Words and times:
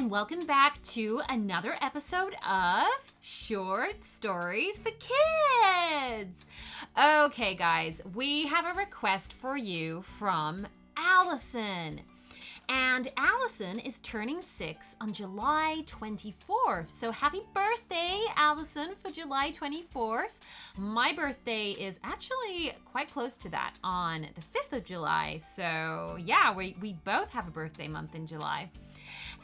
and 0.00 0.10
welcome 0.10 0.46
back 0.46 0.82
to 0.82 1.20
another 1.28 1.76
episode 1.82 2.34
of 2.48 2.86
Short 3.20 4.02
Stories 4.02 4.78
for 4.78 4.92
Kids. 4.92 6.46
Okay, 6.98 7.54
guys, 7.54 8.00
we 8.14 8.46
have 8.46 8.64
a 8.64 8.78
request 8.78 9.34
for 9.34 9.58
you 9.58 10.00
from 10.00 10.66
Allison. 10.96 12.00
And 12.70 13.08
Allison 13.18 13.78
is 13.78 13.98
turning 13.98 14.40
six 14.40 14.96
on 15.02 15.12
July 15.12 15.82
24th. 15.84 16.88
So 16.88 17.10
happy 17.10 17.42
birthday, 17.52 18.22
Allison, 18.36 18.94
for 19.02 19.10
July 19.10 19.50
24th. 19.50 20.38
My 20.78 21.12
birthday 21.12 21.72
is 21.72 22.00
actually 22.02 22.72
quite 22.86 23.12
close 23.12 23.36
to 23.38 23.50
that 23.50 23.74
on 23.84 24.28
the 24.34 24.40
5th 24.40 24.78
of 24.78 24.84
July. 24.84 25.38
So 25.38 26.16
yeah, 26.24 26.54
we, 26.54 26.74
we 26.80 26.94
both 27.04 27.32
have 27.32 27.48
a 27.48 27.50
birthday 27.50 27.88
month 27.88 28.14
in 28.14 28.24
July. 28.26 28.70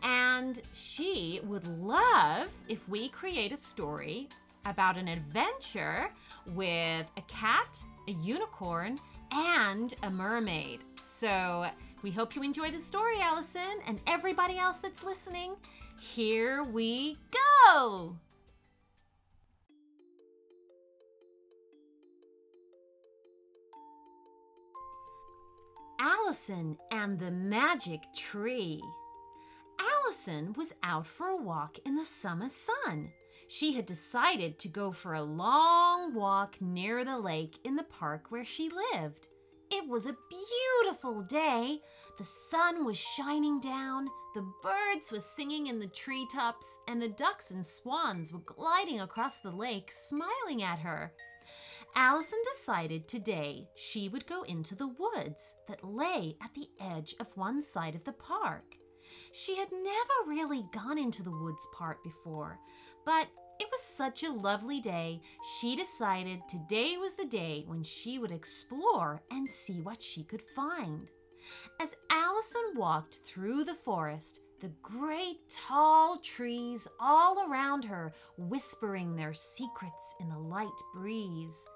And 0.02 0.60
she 0.72 1.40
would 1.44 1.66
love 1.66 2.48
if 2.68 2.88
we 2.88 3.08
create 3.08 3.52
a 3.52 3.56
story 3.56 4.28
about 4.64 4.96
an 4.96 5.08
adventure 5.08 6.10
with 6.46 7.06
a 7.16 7.22
cat, 7.28 7.78
a 8.08 8.12
unicorn, 8.12 8.98
and 9.32 9.94
a 10.02 10.10
mermaid. 10.10 10.84
So 10.96 11.66
we 12.02 12.10
hope 12.10 12.34
you 12.36 12.42
enjoy 12.42 12.70
the 12.70 12.80
story, 12.80 13.20
Allison, 13.20 13.80
and 13.86 14.00
everybody 14.06 14.58
else 14.58 14.78
that's 14.78 15.02
listening. 15.02 15.56
Here 15.98 16.62
we 16.62 17.18
go! 17.30 18.16
Allison 25.98 26.76
and 26.90 27.18
the 27.18 27.30
Magic 27.30 28.00
Tree. 28.14 28.82
Allison 30.26 30.54
was 30.54 30.74
out 30.82 31.06
for 31.06 31.28
a 31.28 31.36
walk 31.36 31.78
in 31.84 31.94
the 31.94 32.04
summer 32.04 32.48
sun. 32.48 33.12
She 33.46 33.74
had 33.74 33.86
decided 33.86 34.58
to 34.58 34.68
go 34.68 34.90
for 34.90 35.14
a 35.14 35.22
long 35.22 36.14
walk 36.14 36.60
near 36.60 37.04
the 37.04 37.18
lake 37.18 37.58
in 37.62 37.76
the 37.76 37.84
park 37.84 38.26
where 38.30 38.44
she 38.44 38.68
lived. 38.92 39.28
It 39.70 39.88
was 39.88 40.06
a 40.06 40.16
beautiful 40.28 41.22
day. 41.22 41.78
The 42.18 42.24
sun 42.24 42.84
was 42.84 42.98
shining 42.98 43.60
down, 43.60 44.08
the 44.34 44.44
birds 44.64 45.12
were 45.12 45.20
singing 45.20 45.68
in 45.68 45.78
the 45.78 45.86
treetops, 45.86 46.76
and 46.88 47.00
the 47.00 47.08
ducks 47.08 47.52
and 47.52 47.64
swans 47.64 48.32
were 48.32 48.40
gliding 48.40 49.00
across 49.00 49.38
the 49.38 49.52
lake, 49.52 49.92
smiling 49.92 50.60
at 50.60 50.80
her. 50.80 51.12
Allison 51.94 52.40
decided 52.52 53.06
today 53.06 53.68
she 53.76 54.08
would 54.08 54.26
go 54.26 54.42
into 54.42 54.74
the 54.74 54.88
woods 54.88 55.54
that 55.68 55.84
lay 55.84 56.36
at 56.42 56.52
the 56.54 56.68
edge 56.80 57.14
of 57.20 57.36
one 57.36 57.62
side 57.62 57.94
of 57.94 58.02
the 58.02 58.12
park. 58.12 58.76
She 59.38 59.56
had 59.56 59.68
never 59.70 60.28
really 60.30 60.64
gone 60.72 60.96
into 60.96 61.22
the 61.22 61.30
woods 61.30 61.66
part 61.74 62.02
before, 62.02 62.58
but 63.04 63.28
it 63.60 63.68
was 63.70 63.82
such 63.82 64.22
a 64.22 64.32
lovely 64.32 64.80
day, 64.80 65.20
she 65.60 65.76
decided 65.76 66.40
today 66.48 66.96
was 66.96 67.16
the 67.16 67.26
day 67.26 67.62
when 67.66 67.82
she 67.82 68.18
would 68.18 68.32
explore 68.32 69.22
and 69.30 69.48
see 69.48 69.82
what 69.82 70.00
she 70.00 70.24
could 70.24 70.40
find. 70.40 71.10
As 71.78 71.94
Allison 72.10 72.72
walked 72.76 73.20
through 73.26 73.64
the 73.64 73.74
forest, 73.74 74.40
the 74.60 74.72
great 74.80 75.36
tall 75.50 76.18
trees 76.20 76.88
all 76.98 77.46
around 77.46 77.84
her 77.84 78.14
whispering 78.38 79.16
their 79.16 79.34
secrets 79.34 80.14
in 80.18 80.30
the 80.30 80.38
light 80.38 80.68
breeze, 80.94 81.66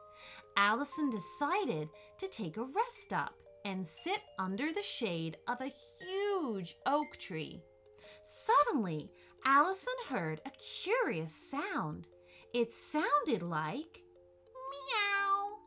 Allison 0.57 1.11
decided 1.11 1.91
to 2.19 2.27
take 2.27 2.57
a 2.57 2.65
rest 2.65 3.03
stop 3.03 3.35
and 3.65 3.87
sit 3.87 4.21
under 4.39 4.73
the 4.73 4.83
shade 4.83 5.37
of 5.49 5.61
a 5.61 5.73
huge 6.01 6.77
oak 6.87 7.17
tree. 7.19 7.63
Suddenly, 8.23 9.11
Allison 9.45 9.95
heard 10.09 10.41
a 10.45 10.51
curious 10.83 11.35
sound. 11.35 12.07
It 12.53 12.73
sounded 12.73 13.43
like 13.43 14.03
meow. 14.71 15.59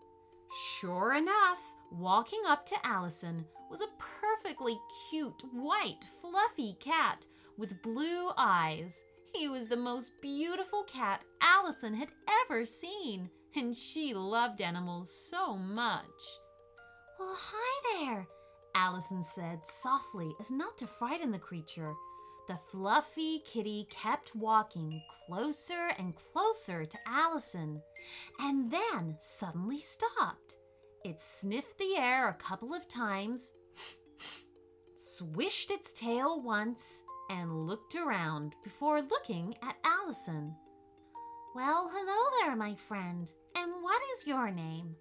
Sure 0.79 1.15
enough, 1.15 1.59
walking 1.91 2.41
up 2.47 2.65
to 2.67 2.75
Allison 2.83 3.45
was 3.69 3.81
a 3.81 3.87
perfectly 4.21 4.77
cute, 5.09 5.41
white, 5.51 6.05
fluffy 6.21 6.73
cat 6.79 7.25
with 7.57 7.81
blue 7.81 8.29
eyes. 8.37 9.01
He 9.33 9.49
was 9.49 9.67
the 9.67 9.77
most 9.77 10.11
beautiful 10.21 10.83
cat 10.83 11.23
Allison 11.41 11.95
had 11.95 12.11
ever 12.45 12.65
seen, 12.65 13.29
and 13.55 13.75
she 13.75 14.13
loved 14.13 14.61
animals 14.61 15.11
so 15.11 15.55
much. 15.55 16.03
Well, 17.23 17.37
hi 17.39 18.05
there, 18.05 18.27
Allison 18.75 19.23
said 19.23 19.65
softly 19.65 20.35
as 20.41 20.51
not 20.51 20.77
to 20.79 20.87
frighten 20.87 21.31
the 21.31 21.39
creature. 21.39 21.93
The 22.49 22.59
fluffy 22.69 23.39
kitty 23.45 23.87
kept 23.89 24.35
walking 24.35 25.01
closer 25.25 25.91
and 25.97 26.13
closer 26.17 26.83
to 26.85 26.97
Allison, 27.07 27.81
and 28.41 28.69
then 28.69 29.15
suddenly 29.21 29.79
stopped. 29.79 30.57
It 31.05 31.21
sniffed 31.21 31.77
the 31.77 31.95
air 31.97 32.27
a 32.27 32.33
couple 32.33 32.73
of 32.73 32.89
times, 32.89 33.53
swished 34.97 35.71
its 35.71 35.93
tail 35.93 36.41
once, 36.41 37.03
and 37.29 37.65
looked 37.65 37.95
around 37.95 38.53
before 38.65 39.01
looking 39.01 39.55
at 39.63 39.77
Allison. 39.85 40.53
Well, 41.55 41.89
hello 41.93 42.31
there, 42.41 42.55
my 42.57 42.75
friend. 42.75 43.31
And 43.55 43.71
what 43.81 44.01
is 44.13 44.27
your 44.27 44.51
name? 44.51 44.97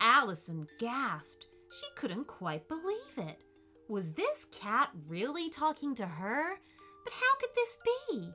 Allison 0.00 0.66
gasped. 0.78 1.47
She 1.70 1.86
couldn't 1.96 2.26
quite 2.26 2.68
believe 2.68 3.18
it. 3.18 3.44
Was 3.88 4.12
this 4.12 4.46
cat 4.52 4.90
really 5.06 5.50
talking 5.50 5.94
to 5.96 6.06
her? 6.06 6.56
But 7.04 7.12
how 7.12 7.36
could 7.40 7.50
this 7.54 7.78
be? 7.84 8.30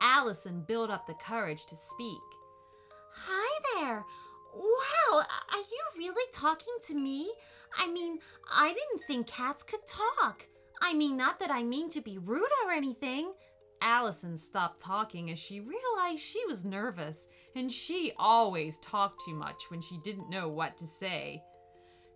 Allison 0.00 0.64
built 0.66 0.90
up 0.90 1.06
the 1.06 1.14
courage 1.14 1.64
to 1.66 1.76
speak. 1.76 2.20
Hi 3.14 3.60
there. 3.74 4.04
Wow, 4.54 5.22
are 5.22 5.58
you 5.58 5.82
really 5.96 6.30
talking 6.32 6.74
to 6.86 6.94
me? 6.94 7.30
I 7.78 7.90
mean, 7.90 8.18
I 8.50 8.68
didn't 8.68 9.06
think 9.06 9.26
cats 9.26 9.62
could 9.62 9.86
talk. 9.86 10.46
I 10.82 10.94
mean, 10.94 11.16
not 11.16 11.40
that 11.40 11.50
I 11.50 11.62
mean 11.62 11.88
to 11.90 12.00
be 12.00 12.18
rude 12.18 12.50
or 12.64 12.72
anything. 12.72 13.32
Allison 13.80 14.36
stopped 14.36 14.80
talking 14.80 15.30
as 15.30 15.38
she 15.38 15.60
realized 15.60 16.20
she 16.20 16.44
was 16.46 16.64
nervous, 16.64 17.28
and 17.56 17.70
she 17.70 18.12
always 18.18 18.78
talked 18.78 19.22
too 19.24 19.34
much 19.34 19.70
when 19.70 19.80
she 19.80 19.98
didn't 19.98 20.30
know 20.30 20.48
what 20.48 20.76
to 20.78 20.86
say. 20.86 21.42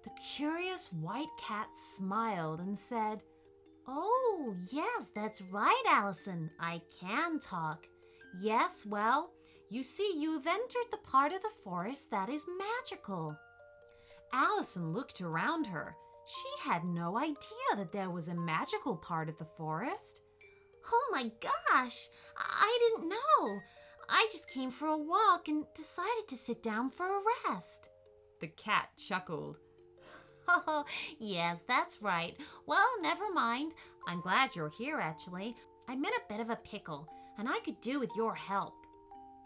The 0.07 0.23
curious 0.37 0.93
white 0.93 1.37
cat 1.37 1.67
smiled 1.75 2.61
and 2.61 2.79
said, 2.79 3.25
Oh, 3.89 4.55
yes, 4.71 5.11
that's 5.13 5.43
right, 5.43 5.83
Allison. 5.89 6.49
I 6.61 6.81
can 7.01 7.41
talk. 7.41 7.89
Yes, 8.41 8.87
well, 8.87 9.33
you 9.69 9.83
see, 9.83 10.15
you've 10.17 10.47
entered 10.47 10.87
the 10.93 10.99
part 10.99 11.33
of 11.33 11.43
the 11.43 11.51
forest 11.65 12.13
that 12.13 12.29
is 12.29 12.47
magical. 12.57 13.37
Allison 14.33 14.93
looked 14.93 15.21
around 15.21 15.67
her. 15.67 15.97
She 16.25 16.69
had 16.69 16.85
no 16.85 17.19
idea 17.19 17.75
that 17.77 17.91
there 17.91 18.11
was 18.11 18.29
a 18.29 18.35
magical 18.35 18.97
part 18.97 19.29
of 19.29 19.37
the 19.39 19.49
forest. 19.57 20.21
Oh 20.87 21.09
my 21.11 21.33
gosh, 21.41 22.09
I 22.39 22.79
didn't 22.95 23.09
know. 23.09 23.59
I 24.09 24.29
just 24.31 24.51
came 24.51 24.71
for 24.71 24.87
a 24.87 24.97
walk 24.97 25.49
and 25.49 25.65
decided 25.75 26.29
to 26.29 26.37
sit 26.37 26.63
down 26.63 26.91
for 26.91 27.07
a 27.07 27.23
rest. 27.49 27.89
The 28.41 28.47
cat 28.47 28.91
chuckled. 28.97 29.59
Oh, 30.49 30.85
yes, 31.19 31.65
that's 31.67 32.03
right. 32.03 32.37
Well, 32.67 32.87
never 33.01 33.33
mind. 33.33 33.75
I'm 34.07 34.21
glad 34.21 34.55
you're 34.55 34.71
here, 34.71 34.99
actually. 35.01 35.57
I'm 35.89 36.05
in 36.05 36.13
a 36.13 36.33
bit 36.33 36.41
of 36.41 36.51
a 36.51 36.57
pickle, 36.57 37.09
and 37.39 37.49
I 37.49 37.59
could 37.61 37.81
do 37.81 38.01
with 38.01 38.11
your 38.17 38.35
help. 38.35 38.75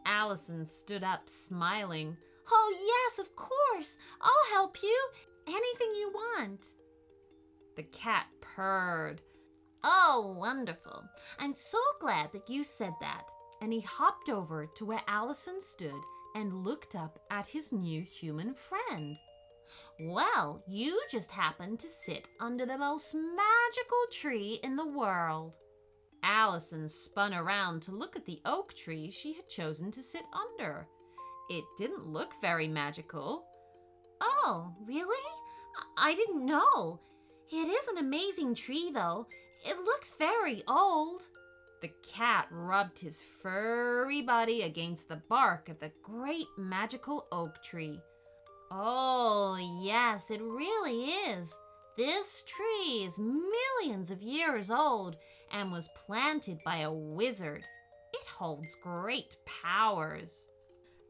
Allison 0.06 0.64
stood 0.64 1.04
up, 1.04 1.28
smiling. 1.28 2.16
Oh, 2.50 3.08
yes, 3.08 3.18
of 3.18 3.34
course. 3.36 3.96
I'll 4.20 4.52
help 4.52 4.82
you. 4.82 5.08
Anything 5.46 5.94
you 5.94 6.10
want. 6.12 6.66
The 7.76 7.82
cat 7.84 8.26
purred. 8.40 9.22
Oh, 9.82 10.34
wonderful. 10.38 11.04
I'm 11.38 11.54
so 11.54 11.78
glad 12.00 12.32
that 12.32 12.50
you 12.50 12.64
said 12.64 12.92
that. 13.00 13.24
And 13.62 13.72
he 13.72 13.80
hopped 13.80 14.28
over 14.28 14.66
to 14.66 14.84
where 14.84 15.02
Allison 15.06 15.60
stood 15.60 16.00
and 16.34 16.64
looked 16.64 16.94
up 16.94 17.18
at 17.30 17.46
his 17.46 17.72
new 17.72 18.02
human 18.02 18.54
friend. 18.54 19.16
Well, 20.00 20.62
you 20.68 21.00
just 21.10 21.30
happened 21.30 21.78
to 21.80 21.88
sit 21.88 22.28
under 22.40 22.64
the 22.66 22.78
most 22.78 23.14
magical 23.14 24.04
tree 24.12 24.60
in 24.62 24.76
the 24.76 24.86
world. 24.86 25.54
Allison 26.22 26.88
spun 26.88 27.34
around 27.34 27.82
to 27.82 27.92
look 27.92 28.16
at 28.16 28.26
the 28.26 28.40
oak 28.44 28.74
tree 28.74 29.10
she 29.10 29.34
had 29.34 29.48
chosen 29.48 29.90
to 29.92 30.02
sit 30.02 30.24
under. 30.32 30.86
It 31.48 31.64
didn't 31.78 32.06
look 32.06 32.32
very 32.40 32.68
magical. 32.68 33.44
Oh, 34.20 34.74
really? 34.86 35.34
I, 35.98 36.10
I 36.10 36.14
didn't 36.14 36.44
know. 36.44 37.00
It 37.50 37.68
is 37.68 37.88
an 37.88 37.98
amazing 37.98 38.54
tree, 38.54 38.90
though. 38.92 39.26
It 39.66 39.78
looks 39.84 40.14
very 40.18 40.62
old. 40.68 41.26
The 41.82 41.90
cat 42.06 42.46
rubbed 42.50 42.98
his 42.98 43.22
furry 43.22 44.22
body 44.22 44.62
against 44.62 45.08
the 45.08 45.22
bark 45.28 45.68
of 45.68 45.80
the 45.80 45.92
great 46.02 46.46
magical 46.58 47.26
oak 47.32 47.62
tree. 47.62 48.00
Oh, 48.70 49.58
yes, 49.82 50.30
it 50.30 50.40
really 50.40 51.06
is. 51.06 51.58
This 51.96 52.44
tree 52.46 53.04
is 53.04 53.18
millions 53.18 54.10
of 54.10 54.22
years 54.22 54.70
old 54.70 55.16
and 55.52 55.72
was 55.72 55.90
planted 56.06 56.58
by 56.64 56.78
a 56.78 56.92
wizard. 56.92 57.64
It 58.14 58.26
holds 58.26 58.76
great 58.76 59.36
powers. 59.44 60.48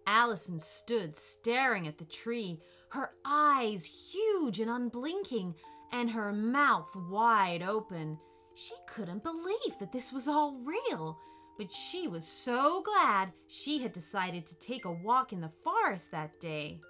Allison 0.06 0.58
stood 0.58 1.16
staring 1.16 1.86
at 1.86 1.98
the 1.98 2.06
tree, 2.06 2.60
her 2.90 3.10
eyes 3.24 3.84
huge 4.12 4.58
and 4.58 4.70
unblinking, 4.70 5.54
and 5.92 6.10
her 6.10 6.32
mouth 6.32 6.90
wide 6.96 7.62
open. 7.62 8.18
She 8.54 8.74
couldn't 8.88 9.22
believe 9.22 9.78
that 9.78 9.92
this 9.92 10.12
was 10.12 10.26
all 10.26 10.56
real, 10.64 11.18
but 11.58 11.70
she 11.70 12.08
was 12.08 12.26
so 12.26 12.82
glad 12.82 13.32
she 13.46 13.82
had 13.82 13.92
decided 13.92 14.46
to 14.46 14.58
take 14.58 14.86
a 14.86 14.90
walk 14.90 15.32
in 15.32 15.40
the 15.42 15.52
forest 15.62 16.10
that 16.10 16.40
day. 16.40 16.80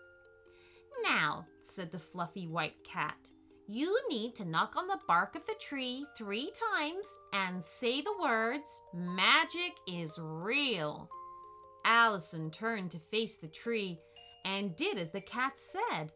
Now, 1.12 1.44
said 1.58 1.90
the 1.90 1.98
fluffy 1.98 2.46
white 2.46 2.84
cat, 2.84 3.18
you 3.66 4.00
need 4.08 4.36
to 4.36 4.44
knock 4.44 4.76
on 4.76 4.86
the 4.86 5.00
bark 5.08 5.34
of 5.34 5.44
the 5.44 5.56
tree 5.60 6.06
three 6.16 6.52
times 6.72 7.04
and 7.32 7.60
say 7.60 8.00
the 8.00 8.14
words, 8.22 8.80
Magic 8.94 9.72
is 9.88 10.20
real. 10.20 11.08
Allison 11.84 12.48
turned 12.52 12.92
to 12.92 13.00
face 13.10 13.36
the 13.38 13.48
tree 13.48 13.98
and 14.44 14.76
did 14.76 14.98
as 14.98 15.10
the 15.10 15.20
cat 15.20 15.54
said. 15.58 16.12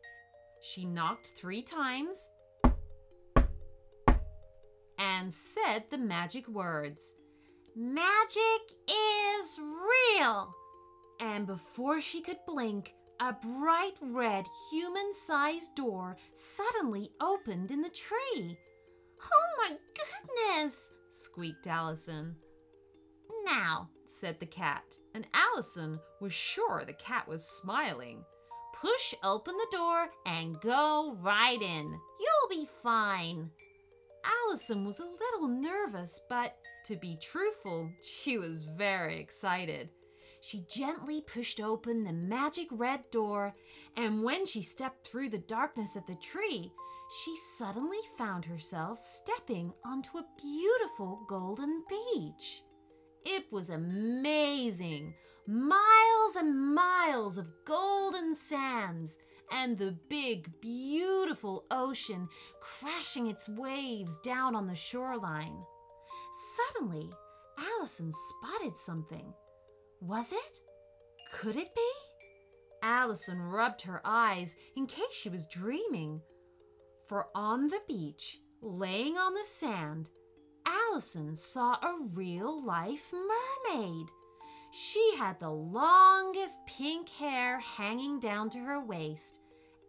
She 0.62 0.84
knocked 0.84 1.32
three 1.36 1.62
times 1.62 2.30
and 4.96 5.32
said 5.32 5.86
the 5.90 5.98
magic 5.98 6.46
words 6.46 7.14
Magic 7.74 8.62
is 8.88 9.58
real! 9.58 10.54
And 11.18 11.48
before 11.48 12.00
she 12.00 12.20
could 12.20 12.38
blink, 12.46 12.94
a 13.20 13.32
bright 13.32 13.94
red 14.00 14.46
human 14.70 15.12
sized 15.12 15.74
door 15.74 16.16
suddenly 16.32 17.10
opened 17.20 17.70
in 17.70 17.80
the 17.80 17.90
tree. 17.90 18.58
Oh 19.22 19.48
my 19.58 19.76
goodness! 19.94 20.90
squeaked 21.10 21.66
Allison. 21.66 22.36
Now, 23.44 23.90
said 24.04 24.40
the 24.40 24.46
cat, 24.46 24.84
and 25.14 25.26
Allison 25.32 26.00
was 26.20 26.32
sure 26.32 26.84
the 26.84 26.92
cat 26.94 27.28
was 27.28 27.46
smiling. 27.46 28.24
Push 28.80 29.14
open 29.22 29.54
the 29.56 29.76
door 29.76 30.08
and 30.26 30.60
go 30.60 31.16
right 31.20 31.60
in. 31.60 31.98
You'll 32.20 32.48
be 32.50 32.68
fine. 32.82 33.50
Allison 34.24 34.84
was 34.84 35.00
a 35.00 35.04
little 35.04 35.48
nervous, 35.48 36.20
but 36.28 36.56
to 36.86 36.96
be 36.96 37.16
truthful, 37.20 37.90
she 38.02 38.38
was 38.38 38.64
very 38.64 39.20
excited. 39.20 39.90
She 40.44 40.60
gently 40.68 41.22
pushed 41.22 41.58
open 41.58 42.04
the 42.04 42.12
magic 42.12 42.68
red 42.70 43.10
door, 43.10 43.54
and 43.96 44.22
when 44.22 44.44
she 44.44 44.60
stepped 44.60 45.06
through 45.06 45.30
the 45.30 45.38
darkness 45.38 45.96
of 45.96 46.04
the 46.04 46.16
tree, 46.16 46.70
she 47.22 47.34
suddenly 47.56 47.96
found 48.18 48.44
herself 48.44 48.98
stepping 48.98 49.72
onto 49.86 50.18
a 50.18 50.26
beautiful 50.36 51.24
golden 51.26 51.82
beach. 51.88 52.62
It 53.24 53.50
was 53.50 53.70
amazing. 53.70 55.14
Miles 55.46 56.36
and 56.36 56.74
miles 56.74 57.38
of 57.38 57.64
golden 57.64 58.34
sands 58.34 59.16
and 59.50 59.78
the 59.78 59.96
big, 60.10 60.60
beautiful 60.60 61.64
ocean 61.70 62.28
crashing 62.60 63.28
its 63.28 63.48
waves 63.48 64.18
down 64.18 64.54
on 64.54 64.66
the 64.66 64.74
shoreline. 64.74 65.64
Suddenly, 66.56 67.10
Allison 67.56 68.12
spotted 68.12 68.76
something. 68.76 69.32
Was 70.06 70.32
it? 70.32 70.60
Could 71.32 71.56
it 71.56 71.74
be? 71.74 71.90
Allison 72.82 73.40
rubbed 73.40 73.80
her 73.82 74.02
eyes 74.04 74.54
in 74.76 74.86
case 74.86 75.14
she 75.14 75.30
was 75.30 75.46
dreaming. 75.46 76.20
For 77.08 77.28
on 77.34 77.68
the 77.68 77.80
beach, 77.88 78.38
laying 78.60 79.16
on 79.16 79.32
the 79.32 79.44
sand, 79.44 80.10
Allison 80.66 81.34
saw 81.34 81.76
a 81.76 81.96
real 82.12 82.62
life 82.62 83.14
mermaid. 83.14 84.08
She 84.72 85.14
had 85.16 85.40
the 85.40 85.50
longest 85.50 86.60
pink 86.66 87.08
hair 87.08 87.58
hanging 87.60 88.20
down 88.20 88.50
to 88.50 88.58
her 88.58 88.84
waist 88.84 89.40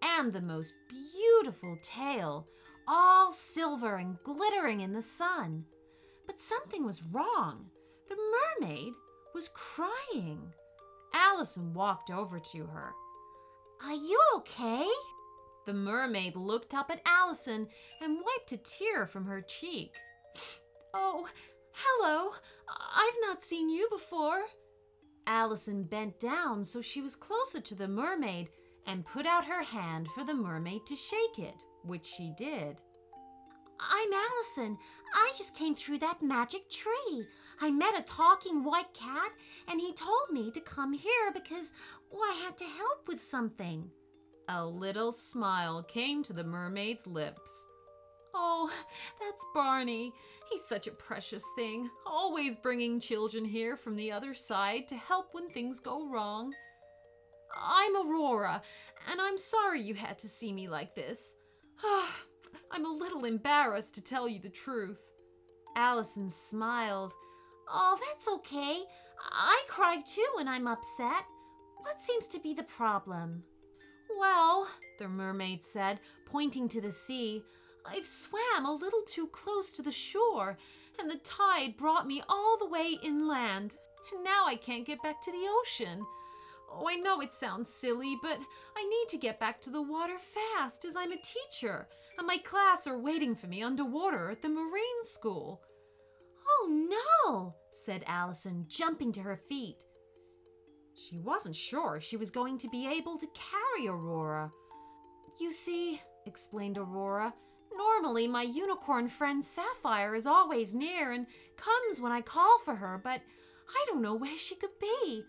and 0.01 0.31
the 0.31 0.41
most 0.41 0.73
beautiful 0.89 1.77
tail, 1.83 2.47
all 2.87 3.33
silver 3.33 3.97
and 3.97 4.15
glittering 4.23 4.79
in 4.79 4.93
the 4.93 5.01
sun. 5.01 5.65
But 6.25 6.39
something 6.39 6.85
was 6.85 7.03
wrong. 7.03 7.65
The 8.07 8.15
mermaid 8.61 8.93
was 9.35 9.49
crying. 9.49 10.53
Allison 11.13 11.73
walked 11.73 12.09
over 12.09 12.39
to 12.39 12.65
her. 12.67 12.93
Are 13.83 13.93
you 13.93 14.17
okay? 14.37 14.87
The 15.65 15.73
mermaid 15.73 16.37
looked 16.37 16.73
up 16.73 16.89
at 16.89 17.01
Allison 17.05 17.67
and 18.01 18.17
wiped 18.25 18.53
a 18.53 18.57
tear 18.57 19.05
from 19.05 19.25
her 19.25 19.41
cheek. 19.41 19.93
Oh, 20.97 21.27
hello. 21.73 22.31
I've 22.69 23.17
not 23.27 23.41
seen 23.41 23.69
you 23.69 23.89
before. 23.91 24.43
Allison 25.27 25.83
bent 25.83 26.21
down 26.21 26.63
so 26.63 26.81
she 26.81 27.01
was 27.01 27.17
closer 27.17 27.59
to 27.59 27.75
the 27.75 27.89
mermaid 27.89 28.47
and 28.87 29.05
put 29.05 29.25
out 29.25 29.43
her 29.43 29.61
hand 29.61 30.07
for 30.15 30.23
the 30.23 30.33
mermaid 30.33 30.85
to 30.85 30.95
shake 30.95 31.37
it, 31.37 31.63
which 31.83 32.05
she 32.05 32.31
did. 32.37 32.77
I'm 33.79 34.09
Allison. 34.13 34.77
I 35.13 35.31
just 35.37 35.55
came 35.55 35.75
through 35.75 35.99
that 35.99 36.21
magic 36.21 36.69
tree. 36.69 37.25
I 37.61 37.71
met 37.71 37.97
a 37.97 38.03
talking 38.03 38.63
white 38.63 38.93
cat, 38.93 39.31
and 39.67 39.79
he 39.79 39.93
told 39.93 40.29
me 40.31 40.51
to 40.51 40.59
come 40.59 40.93
here 40.93 41.31
because, 41.33 41.71
well, 42.11 42.21
I 42.21 42.41
had 42.45 42.57
to 42.57 42.63
help 42.65 43.07
with 43.07 43.23
something. 43.23 43.89
A 44.49 44.65
little 44.65 45.11
smile 45.11 45.83
came 45.83 46.23
to 46.23 46.33
the 46.33 46.43
mermaid's 46.43 47.07
lips. 47.07 47.65
Oh, 48.33 48.69
that's 49.19 49.45
Barney. 49.53 50.11
He's 50.51 50.65
such 50.65 50.87
a 50.87 50.91
precious 50.91 51.45
thing, 51.55 51.89
always 52.05 52.57
bringing 52.57 52.99
children 52.99 53.45
here 53.45 53.77
from 53.77 53.95
the 53.95 54.11
other 54.11 54.33
side 54.33 54.87
to 54.89 54.95
help 54.95 55.29
when 55.31 55.49
things 55.49 55.79
go 55.79 56.09
wrong. 56.09 56.53
I'm 57.57 57.95
Aurora, 57.95 58.61
and 59.09 59.21
I'm 59.21 59.37
sorry 59.37 59.81
you 59.81 59.93
had 59.93 60.19
to 60.19 60.29
see 60.29 60.51
me 60.51 60.67
like 60.67 60.95
this. 60.95 61.35
Ah, 61.83 62.15
I'm 62.71 62.85
a 62.85 62.89
little 62.89 63.25
embarrassed 63.25 63.95
to 63.95 64.03
tell 64.03 64.27
you 64.27 64.39
the 64.39 64.49
truth. 64.49 65.11
Allison 65.75 66.29
smiled. 66.29 67.13
Oh, 67.69 67.97
that's 68.07 68.27
okay. 68.27 68.83
I 69.31 69.63
cry 69.67 69.99
too 70.05 70.27
when 70.35 70.47
I'm 70.47 70.67
upset. 70.67 71.23
What 71.79 72.01
seems 72.01 72.27
to 72.29 72.39
be 72.39 72.53
the 72.53 72.63
problem? 72.63 73.43
Well, 74.17 74.67
the 74.99 75.07
mermaid 75.07 75.63
said, 75.63 75.99
pointing 76.25 76.67
to 76.69 76.81
the 76.81 76.91
sea, 76.91 77.43
I've 77.85 78.05
swam 78.05 78.65
a 78.65 78.73
little 78.73 79.01
too 79.01 79.27
close 79.27 79.71
to 79.73 79.81
the 79.81 79.91
shore, 79.91 80.57
and 80.99 81.09
the 81.09 81.17
tide 81.17 81.77
brought 81.77 82.07
me 82.07 82.23
all 82.27 82.57
the 82.57 82.67
way 82.67 82.97
inland, 83.03 83.75
and 84.13 84.23
now 84.23 84.45
I 84.47 84.55
can't 84.55 84.87
get 84.87 85.03
back 85.03 85.21
to 85.21 85.31
the 85.31 85.47
ocean. 85.61 86.05
Oh, 86.77 86.89
I 86.89 86.95
know 86.95 87.21
it 87.21 87.31
sounds 87.31 87.73
silly, 87.73 88.17
but 88.21 88.37
I 88.75 88.83
need 88.83 89.07
to 89.09 89.17
get 89.17 89.39
back 89.39 89.61
to 89.61 89.69
the 89.69 89.81
water 89.81 90.17
fast 90.19 90.83
as 90.83 90.95
I'm 90.95 91.13
a 91.13 91.17
teacher, 91.17 91.87
and 92.17 92.27
my 92.27 92.37
class 92.37 92.85
are 92.85 92.99
waiting 92.99 93.35
for 93.35 93.47
me 93.47 93.63
underwater 93.63 94.29
at 94.29 94.41
the 94.41 94.49
marine 94.49 95.03
school. 95.03 95.61
Oh 96.47 97.15
no, 97.25 97.55
said 97.71 98.03
Allison, 98.07 98.65
jumping 98.67 99.11
to 99.13 99.21
her 99.21 99.37
feet. 99.37 99.85
She 100.95 101.17
wasn't 101.17 101.55
sure 101.55 101.99
she 101.99 102.17
was 102.17 102.29
going 102.31 102.57
to 102.59 102.69
be 102.69 102.87
able 102.87 103.17
to 103.17 103.27
carry 103.33 103.87
Aurora. 103.87 104.51
You 105.39 105.51
see, 105.51 106.01
explained 106.25 106.77
Aurora, 106.77 107.33
normally 107.75 108.27
my 108.27 108.43
unicorn 108.43 109.07
friend 109.07 109.43
Sapphire 109.43 110.15
is 110.15 110.25
always 110.25 110.73
near 110.73 111.11
and 111.11 111.27
comes 111.57 112.01
when 112.01 112.11
I 112.11 112.21
call 112.21 112.59
for 112.59 112.75
her, 112.75 112.99
but 113.01 113.21
I 113.69 113.85
don't 113.87 114.01
know 114.01 114.15
where 114.15 114.37
she 114.37 114.55
could 114.55 114.77
be. 114.79 115.25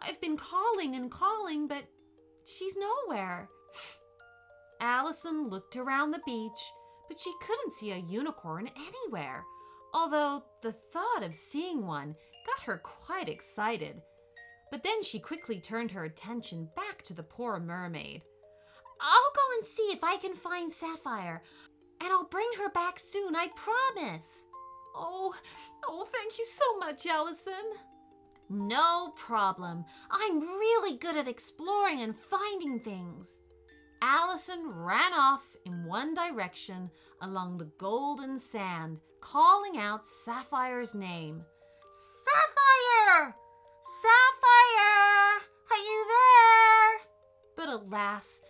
I've 0.00 0.20
been 0.20 0.36
calling 0.36 0.94
and 0.94 1.10
calling, 1.10 1.68
but 1.68 1.84
she's 2.44 2.76
nowhere. 2.76 3.48
Allison 4.80 5.48
looked 5.48 5.76
around 5.76 6.10
the 6.10 6.20
beach, 6.24 6.72
but 7.08 7.18
she 7.18 7.32
couldn't 7.40 7.72
see 7.72 7.90
a 7.90 7.96
unicorn 7.96 8.70
anywhere, 8.76 9.44
although 9.92 10.44
the 10.62 10.72
thought 10.72 11.22
of 11.22 11.34
seeing 11.34 11.86
one 11.86 12.14
got 12.46 12.66
her 12.66 12.78
quite 12.78 13.28
excited. 13.28 14.00
But 14.70 14.84
then 14.84 15.02
she 15.02 15.18
quickly 15.18 15.60
turned 15.60 15.90
her 15.92 16.04
attention 16.04 16.68
back 16.76 17.02
to 17.02 17.14
the 17.14 17.22
poor 17.22 17.58
mermaid. 17.58 18.22
I'll 19.00 19.32
go 19.34 19.42
and 19.56 19.66
see 19.66 19.90
if 19.92 20.04
I 20.04 20.16
can 20.16 20.34
find 20.34 20.70
Sapphire, 20.70 21.42
and 22.00 22.12
I'll 22.12 22.28
bring 22.28 22.48
her 22.58 22.70
back 22.70 22.98
soon, 22.98 23.34
I 23.34 23.48
promise. 23.56 24.44
Oh, 24.94 25.34
oh, 25.86 26.06
thank 26.12 26.38
you 26.38 26.44
so 26.44 26.78
much, 26.78 27.06
Allison. 27.06 27.54
No 28.50 29.12
problem. 29.16 29.84
I'm 30.10 30.40
really 30.40 30.96
good 30.96 31.16
at 31.16 31.28
exploring 31.28 32.00
and 32.00 32.16
finding 32.16 32.80
things. 32.80 33.38
Allison 34.00 34.70
ran 34.70 35.12
off 35.12 35.44
in 35.66 35.84
one 35.84 36.14
direction 36.14 36.90
along 37.20 37.58
the 37.58 37.70
golden 37.78 38.38
sand, 38.38 39.00
calling 39.20 39.76
out 39.76 40.06
Sapphire's 40.06 40.94
name. 40.94 41.42
Sapphire! 42.24 43.34
Sapphire! 44.00 45.42
Are 45.70 45.76
you 45.76 46.06
there? 46.08 47.00
But 47.56 47.68
alas, 47.68 48.40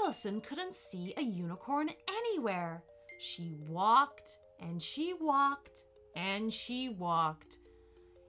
Allison 0.00 0.40
couldn't 0.40 0.74
see 0.74 1.14
a 1.16 1.22
unicorn 1.22 1.90
anywhere. 2.08 2.84
She 3.18 3.54
walked 3.66 4.30
and 4.60 4.80
she 4.80 5.14
walked 5.18 5.84
and 6.14 6.52
she 6.52 6.90
walked. 6.90 7.56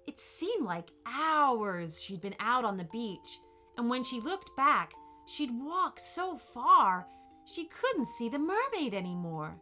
It 0.09 0.19
seemed 0.19 0.65
like 0.65 0.89
hours 1.05 2.01
she'd 2.01 2.21
been 2.21 2.35
out 2.39 2.65
on 2.65 2.77
the 2.77 2.83
beach, 2.85 3.39
and 3.77 3.91
when 3.91 4.01
she 4.01 4.19
looked 4.19 4.49
back, 4.57 4.91
she'd 5.27 5.51
walked 5.51 6.01
so 6.01 6.35
far 6.35 7.05
she 7.45 7.65
couldn't 7.67 8.07
see 8.07 8.27
the 8.27 8.39
mermaid 8.39 8.95
anymore. 8.95 9.61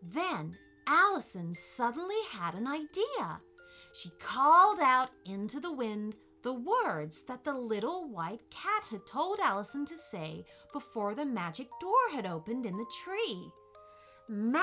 Then 0.00 0.56
Allison 0.86 1.54
suddenly 1.56 2.14
had 2.30 2.54
an 2.54 2.68
idea. 2.68 3.40
She 3.94 4.10
called 4.20 4.78
out 4.78 5.10
into 5.26 5.58
the 5.58 5.72
wind 5.72 6.14
the 6.44 6.54
words 6.54 7.24
that 7.24 7.42
the 7.42 7.54
little 7.54 8.08
white 8.08 8.48
cat 8.50 8.84
had 8.88 9.06
told 9.08 9.40
Allison 9.40 9.84
to 9.86 9.98
say 9.98 10.44
before 10.72 11.16
the 11.16 11.26
magic 11.26 11.66
door 11.80 12.12
had 12.12 12.26
opened 12.26 12.64
in 12.64 12.76
the 12.76 12.92
tree. 13.04 13.50
Magic 14.28 14.62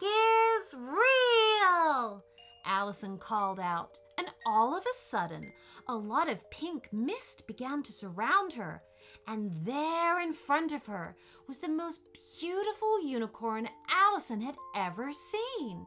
is 0.00 0.72
real! 0.72 2.22
Allison 2.64 3.18
called 3.18 3.60
out, 3.60 3.98
and 4.18 4.28
all 4.46 4.76
of 4.76 4.84
a 4.84 4.96
sudden, 4.96 5.52
a 5.88 5.94
lot 5.94 6.28
of 6.28 6.50
pink 6.50 6.88
mist 6.92 7.46
began 7.46 7.82
to 7.82 7.92
surround 7.92 8.54
her, 8.54 8.82
and 9.26 9.52
there 9.64 10.20
in 10.20 10.32
front 10.32 10.72
of 10.72 10.86
her 10.86 11.16
was 11.46 11.58
the 11.58 11.68
most 11.68 12.00
beautiful 12.40 13.06
unicorn 13.06 13.68
Allison 13.90 14.40
had 14.40 14.56
ever 14.74 15.12
seen. 15.12 15.86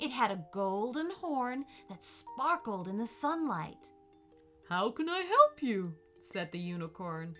It 0.00 0.10
had 0.10 0.30
a 0.30 0.44
golden 0.52 1.10
horn 1.10 1.64
that 1.88 2.04
sparkled 2.04 2.88
in 2.88 2.98
the 2.98 3.06
sunlight. 3.06 3.90
How 4.68 4.90
can 4.90 5.08
I 5.08 5.20
help 5.20 5.62
you? 5.62 5.94
said 6.18 6.50
the 6.50 6.58
unicorn. 6.58 7.36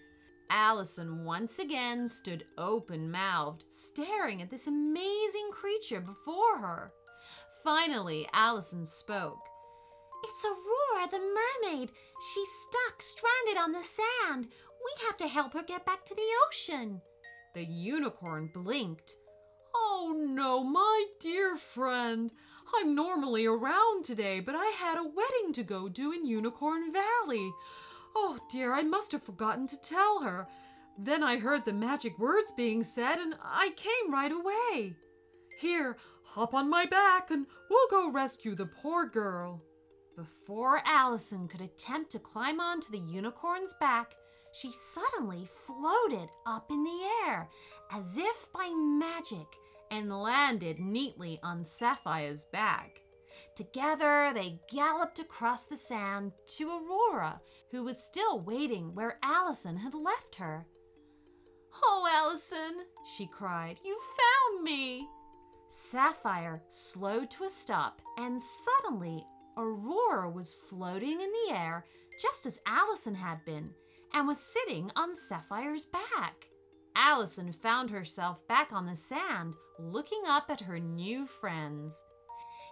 Allison 0.48 1.24
once 1.24 1.58
again 1.58 2.06
stood 2.06 2.44
open 2.56 3.10
mouthed, 3.10 3.64
staring 3.68 4.42
at 4.42 4.50
this 4.50 4.66
amazing 4.66 5.50
creature 5.50 6.00
before 6.00 6.58
her. 6.58 6.92
Finally, 7.64 8.28
Allison 8.32 8.86
spoke. 8.86 9.40
It's 10.28 10.44
Aurora 10.44 11.08
the 11.08 11.20
mermaid. 11.20 11.92
She's 12.34 12.48
stuck, 12.48 13.00
stranded 13.00 13.62
on 13.62 13.70
the 13.70 13.84
sand. 13.84 14.48
We 14.48 15.06
have 15.06 15.16
to 15.18 15.28
help 15.28 15.52
her 15.52 15.62
get 15.62 15.86
back 15.86 16.04
to 16.04 16.16
the 16.16 16.28
ocean. 16.48 17.00
The 17.54 17.64
unicorn 17.64 18.50
blinked. 18.52 19.14
Oh 19.74 20.16
no, 20.18 20.64
my 20.64 21.06
dear 21.20 21.56
friend. 21.56 22.32
I'm 22.74 22.96
normally 22.96 23.46
around 23.46 24.04
today, 24.04 24.40
but 24.40 24.56
I 24.56 24.66
had 24.66 24.98
a 24.98 25.04
wedding 25.04 25.52
to 25.52 25.62
go 25.62 25.88
to 25.88 26.12
in 26.12 26.26
Unicorn 26.26 26.92
Valley. 26.92 27.52
Oh 28.16 28.38
dear, 28.50 28.74
I 28.74 28.82
must 28.82 29.12
have 29.12 29.22
forgotten 29.22 29.68
to 29.68 29.80
tell 29.80 30.22
her. 30.22 30.48
Then 30.98 31.22
I 31.22 31.38
heard 31.38 31.64
the 31.64 31.72
magic 31.72 32.18
words 32.18 32.50
being 32.50 32.82
said 32.82 33.18
and 33.20 33.36
I 33.40 33.70
came 33.76 34.12
right 34.12 34.32
away. 34.32 34.96
Here, 35.60 35.96
hop 36.24 36.52
on 36.52 36.68
my 36.68 36.84
back 36.84 37.30
and 37.30 37.46
we'll 37.70 37.88
go 37.90 38.10
rescue 38.10 38.56
the 38.56 38.66
poor 38.66 39.06
girl. 39.06 39.62
Before 40.16 40.80
Allison 40.86 41.46
could 41.46 41.60
attempt 41.60 42.10
to 42.12 42.18
climb 42.18 42.58
onto 42.58 42.90
the 42.90 42.98
unicorn's 42.98 43.74
back, 43.74 44.14
she 44.50 44.72
suddenly 44.72 45.46
floated 45.66 46.30
up 46.46 46.70
in 46.70 46.82
the 46.82 47.00
air 47.26 47.50
as 47.92 48.16
if 48.16 48.50
by 48.50 48.72
magic 48.74 49.46
and 49.90 50.10
landed 50.10 50.78
neatly 50.78 51.38
on 51.42 51.62
Sapphire's 51.62 52.46
back. 52.46 53.02
Together, 53.54 54.32
they 54.32 54.58
galloped 54.72 55.18
across 55.18 55.66
the 55.66 55.76
sand 55.76 56.32
to 56.56 56.70
Aurora, 56.70 57.42
who 57.70 57.84
was 57.84 58.02
still 58.02 58.40
waiting 58.40 58.94
where 58.94 59.18
Allison 59.22 59.76
had 59.76 59.94
left 59.94 60.36
her. 60.36 60.66
Oh, 61.84 62.08
Allison, 62.10 62.86
she 63.16 63.26
cried, 63.26 63.78
you 63.84 64.00
found 64.16 64.64
me! 64.64 65.06
Sapphire 65.68 66.62
slowed 66.70 67.30
to 67.32 67.44
a 67.44 67.50
stop, 67.50 68.00
and 68.16 68.40
suddenly 68.40 69.26
Aurora 69.56 70.30
was 70.30 70.56
floating 70.68 71.20
in 71.20 71.30
the 71.32 71.54
air 71.54 71.86
just 72.20 72.46
as 72.46 72.58
Allison 72.66 73.14
had 73.14 73.44
been, 73.44 73.70
and 74.14 74.26
was 74.26 74.38
sitting 74.38 74.90
on 74.96 75.14
Sapphire's 75.14 75.86
back. 75.86 76.46
Allison 76.94 77.52
found 77.52 77.90
herself 77.90 78.46
back 78.48 78.72
on 78.72 78.86
the 78.86 78.96
sand, 78.96 79.54
looking 79.78 80.22
up 80.26 80.50
at 80.50 80.60
her 80.60 80.78
new 80.78 81.26
friends. 81.26 82.02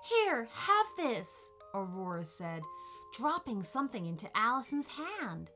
Here, 0.09 0.49
have 0.50 0.87
this, 0.97 1.50
Aurora 1.75 2.25
said, 2.25 2.62
dropping 3.14 3.62
something 3.62 4.07
into 4.07 4.35
Allison's 4.35 4.88
hand. 4.88 5.50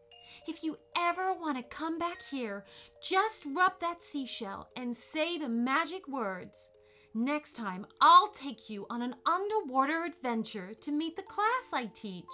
If 0.47 0.63
you 0.63 0.77
ever 0.97 1.33
want 1.33 1.57
to 1.57 1.63
come 1.63 1.99
back 1.99 2.19
here, 2.31 2.65
just 3.03 3.45
rub 3.47 3.81
that 3.81 4.03
seashell 4.03 4.69
and 4.77 4.95
say 4.95 5.39
the 5.39 5.49
magic 5.49 6.07
words. 6.07 6.71
Next 7.19 7.55
time, 7.55 7.85
I'll 8.01 8.29
take 8.29 8.71
you 8.71 8.87
on 8.89 9.03
an 9.03 9.17
underwater 9.27 10.05
adventure 10.05 10.73
to 10.81 10.93
meet 10.93 11.17
the 11.17 11.23
class 11.23 11.73
I 11.75 11.87
teach. 11.87 12.25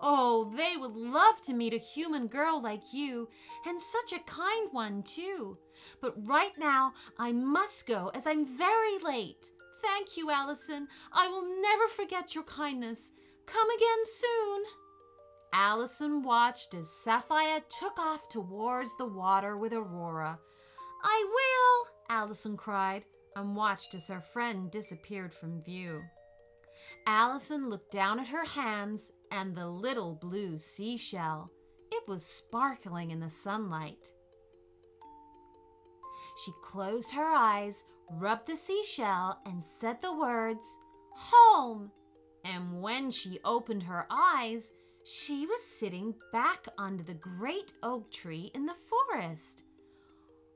Oh, 0.00 0.50
they 0.56 0.74
would 0.74 0.96
love 0.96 1.42
to 1.42 1.52
meet 1.52 1.74
a 1.74 1.78
human 1.78 2.28
girl 2.28 2.58
like 2.62 2.94
you, 2.94 3.28
and 3.66 3.78
such 3.78 4.14
a 4.14 4.24
kind 4.24 4.70
one, 4.72 5.02
too. 5.02 5.58
But 6.00 6.14
right 6.26 6.52
now, 6.58 6.94
I 7.18 7.32
must 7.32 7.86
go 7.86 8.10
as 8.14 8.26
I'm 8.26 8.46
very 8.46 8.98
late. 9.04 9.50
Thank 9.82 10.16
you, 10.16 10.30
Allison. 10.30 10.88
I 11.12 11.28
will 11.28 11.60
never 11.60 11.86
forget 11.86 12.34
your 12.34 12.44
kindness. 12.44 13.10
Come 13.44 13.68
again 13.68 14.04
soon. 14.04 14.62
Allison 15.52 16.22
watched 16.22 16.72
as 16.72 16.88
Sapphire 16.88 17.60
took 17.68 17.98
off 17.98 18.30
towards 18.30 18.96
the 18.96 19.04
water 19.04 19.58
with 19.58 19.74
Aurora. 19.74 20.38
I 21.04 21.26
will, 21.28 22.16
Allison 22.16 22.56
cried, 22.56 23.04
and 23.36 23.56
watched 23.56 23.94
as 23.94 24.08
her 24.08 24.20
friend 24.20 24.70
disappeared 24.70 25.32
from 25.32 25.62
view. 25.62 26.02
Allison 27.06 27.68
looked 27.68 27.90
down 27.90 28.20
at 28.20 28.28
her 28.28 28.44
hands 28.44 29.12
and 29.30 29.54
the 29.54 29.66
little 29.66 30.14
blue 30.14 30.58
seashell. 30.58 31.50
It 31.90 32.06
was 32.08 32.24
sparkling 32.24 33.10
in 33.10 33.20
the 33.20 33.30
sunlight. 33.30 34.08
She 36.44 36.52
closed 36.62 37.12
her 37.12 37.26
eyes, 37.26 37.84
rubbed 38.10 38.46
the 38.46 38.56
seashell, 38.56 39.38
and 39.44 39.62
said 39.62 40.00
the 40.00 40.14
words, 40.16 40.78
Home! 41.14 41.90
And 42.44 42.80
when 42.80 43.10
she 43.10 43.38
opened 43.44 43.84
her 43.84 44.06
eyes, 44.10 44.72
she 45.04 45.46
was 45.46 45.62
sitting 45.62 46.14
back 46.32 46.66
under 46.78 47.02
the 47.02 47.14
great 47.14 47.72
oak 47.82 48.10
tree 48.10 48.50
in 48.54 48.66
the 48.66 48.74
forest. 48.74 49.64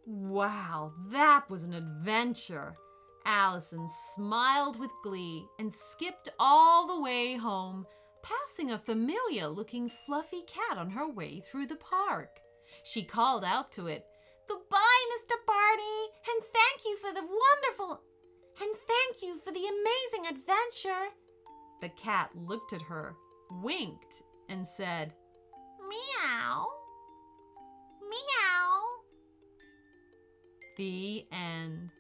Wow, 0.06 0.92
that 1.08 1.50
was 1.50 1.64
an 1.64 1.75
adventure! 1.75 2.75
Allison 3.25 3.88
smiled 4.14 4.78
with 4.78 4.90
glee 5.02 5.44
and 5.58 5.72
skipped 5.72 6.28
all 6.38 6.86
the 6.86 7.00
way 7.00 7.34
home, 7.34 7.86
passing 8.22 8.70
a 8.70 8.78
familiar 8.78 9.48
looking 9.48 9.88
fluffy 9.88 10.42
cat 10.46 10.78
on 10.78 10.90
her 10.90 11.08
way 11.10 11.40
through 11.40 11.66
the 11.66 11.76
park. 11.76 12.38
She 12.84 13.02
called 13.02 13.44
out 13.44 13.72
to 13.72 13.88
it, 13.88 14.04
Goodbye, 14.48 15.04
Mr. 15.18 15.34
Barney, 15.44 16.10
and 16.30 16.42
thank 16.54 16.84
you 16.84 16.96
for 16.98 17.12
the 17.12 17.26
wonderful 17.26 18.00
and 18.60 18.75
thank 18.75 19.22
you 19.22 19.38
for 19.38 19.52
the 19.52 19.66
amazing 19.66 20.36
adventure. 20.36 21.12
The 21.82 21.90
cat 21.90 22.30
looked 22.34 22.72
at 22.72 22.82
her, 22.82 23.14
winked, 23.50 24.22
and 24.48 24.66
said, 24.66 25.14
Meow. 25.86 26.66
Meow. 28.08 28.86
The 30.76 31.25
end. 31.33 31.90